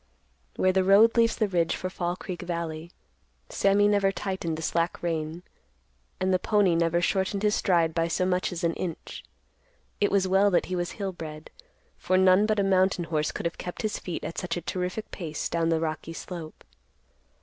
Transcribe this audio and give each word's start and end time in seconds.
Where 0.55 0.71
the 0.73 0.83
road 0.83 1.15
leaves 1.15 1.35
the 1.35 1.47
ridge 1.47 1.75
for 1.75 1.87
Fall 1.87 2.15
Creek 2.15 2.41
Valley, 2.41 2.91
Sammy 3.49 3.87
never 3.87 4.11
tightened 4.11 4.57
the 4.57 4.63
slack 4.63 5.03
rein, 5.03 5.43
and 6.19 6.33
the 6.33 6.39
pony 6.39 6.73
never 6.75 7.01
shortened 7.01 7.43
his 7.43 7.53
stride 7.53 7.93
by 7.93 8.07
so 8.07 8.25
much 8.25 8.51
as 8.51 8.63
an 8.63 8.73
inch. 8.73 9.23
It 9.99 10.09
was 10.09 10.27
well 10.27 10.49
that 10.49 10.65
he 10.65 10.75
was 10.75 10.93
hill 10.93 11.11
bred, 11.11 11.51
for 11.99 12.17
none 12.17 12.47
but 12.47 12.57
a 12.59 12.63
mountain 12.63 13.03
horse 13.03 13.31
could 13.31 13.45
have 13.45 13.59
kept 13.59 13.83
his 13.83 13.99
feet 13.99 14.23
at 14.23 14.39
such 14.39 14.57
a 14.57 14.61
terrific 14.61 15.11
pace 15.11 15.47
down 15.47 15.69
the 15.69 15.79
rocky 15.79 16.13
slope. 16.13 16.63